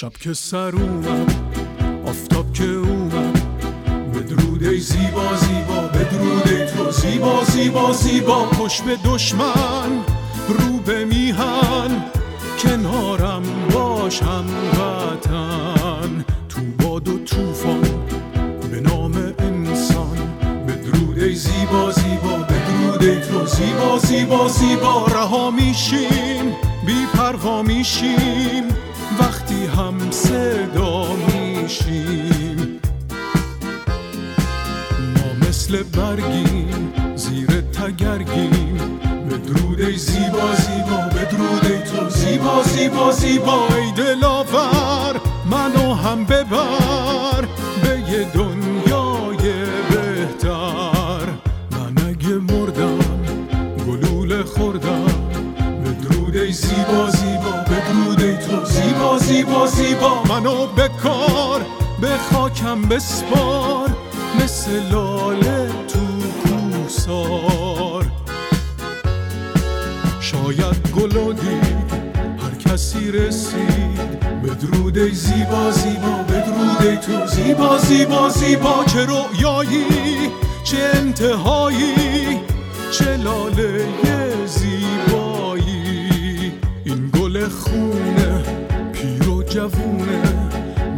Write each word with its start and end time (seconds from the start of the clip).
شب 0.00 0.12
که 0.12 0.34
سر 0.34 0.76
اومد 0.76 1.34
آفتاب 2.06 2.52
که 2.52 2.64
اومد 2.64 3.40
بدرود 4.14 4.64
ای 4.64 4.78
زیبا 4.78 5.36
زیبا 5.36 5.80
بدرود 5.80 6.48
ای 6.48 6.66
تو. 6.66 6.90
زیبا 6.90 7.44
زیبا 7.44 7.92
زیبا. 7.92 8.44
پشت 8.44 8.82
به 8.82 8.98
دشمن 9.04 9.90
رو 10.48 10.78
به 10.86 11.04
میهن 11.04 12.04
کنارم 12.58 13.42
باشم 13.74 14.44
وطن 14.72 16.24
تو 16.48 16.60
باد 16.78 17.08
و 17.08 17.18
توفان 17.18 17.80
به 18.70 18.80
نام 18.80 19.14
انسان. 19.38 20.18
بدرود 20.68 21.18
ای 21.18 21.34
زیبا 21.34 21.90
زیبا 21.90 22.36
بدرود 22.36 23.02
ای 23.02 23.20
تو. 23.20 23.46
زیبا 23.46 23.98
زیبا 23.98 24.48
زیبا. 24.48 25.06
رها 25.06 25.50
میشیم 25.50 26.56
بی 26.86 27.06
پروا 27.14 27.62
میشیم. 27.62 28.64
هم 29.66 30.10
صدا 30.10 31.06
میشیم. 31.14 32.80
ما 35.16 35.48
مثل 35.48 35.82
برگیم 35.82 36.92
زیر 37.16 37.60
تگرگیم. 37.60 39.00
بدرود 39.30 39.80
ای 39.80 39.96
زیبا 39.96 40.54
زیبا 40.54 40.96
بدرود 40.96 41.66
ای 41.66 41.78
تو. 41.78 42.08
زیبا 42.08 42.62
زیبا 42.62 43.12
زیبا 43.12 43.66
ای 43.76 43.92
دلاور 43.92 45.20
منو 45.50 45.94
هم 45.94 46.24
ببر. 46.24 47.44
به 47.82 48.12
یه 48.12 48.24
دنیای 48.34 49.52
بهتر. 49.90 51.26
من 51.70 52.08
اگه 52.08 52.34
مردم 52.34 52.98
گلوله 53.86 54.42
خوردم. 54.44 55.06
بدرود 55.84 56.36
ای 56.36 56.52
زیبا 56.52 57.10
زیبا 57.10 57.19
زیبا 59.18 59.18
زیبا 59.18 59.66
زیبا 59.66 60.22
منو 60.28 60.66
بکار 60.66 61.60
به 62.00 62.08
خاکم 62.32 62.82
بسپار 62.82 63.88
مثل 64.44 64.70
لاله 64.92 65.68
تو 65.88 65.98
کوسار 66.42 68.04
شاید 70.20 70.90
گلو 70.96 71.32
دید 71.32 71.92
هر 72.42 72.72
کسی 72.72 73.10
رسید 73.12 74.20
بدرود 74.44 74.98
ای 74.98 75.10
زیبا 75.10 75.70
زیبا 75.70 76.22
بدرود 76.28 76.86
ای 76.86 76.96
تو. 76.96 77.26
زیبا 77.26 77.78
زیبا 77.78 78.28
زیبا 78.28 78.84
چه 78.92 79.04
رویایی 79.04 79.86
چه 80.64 80.78
انتهایی 80.94 82.40
چه 82.90 83.16
لاله 83.16 84.09
جوونه. 89.50 90.22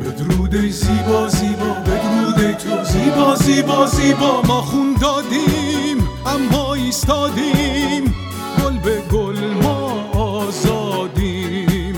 بدرود 0.01 0.55
ای 0.55 0.71
زیبا 0.71 1.29
زیبا 1.29 1.73
بدرود 1.87 2.41
ای 2.41 2.55
تو. 2.55 2.85
زیبا 2.85 3.35
زیبا 3.35 3.87
زیبا. 3.87 4.43
ما 4.43 4.61
خون 4.61 4.97
دادیم 5.01 6.09
اما 6.27 6.75
ایستادیم. 6.75 8.15
گل 8.59 8.79
به 8.79 9.03
گل 9.13 9.39
ما 9.63 10.11
آزادیم. 10.21 11.97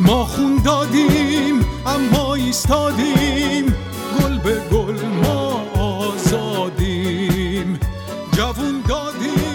ما 0.00 0.24
خون 0.24 0.56
دادیم 0.64 1.64
اما 1.86 2.34
ایستادیم. 2.34 3.74
گل 4.20 4.38
به 4.38 4.60
گل 4.72 4.98
ما 5.24 5.62
آزادیم. 5.80 7.68
جوون 8.32 8.82
دادیم. 8.88 9.45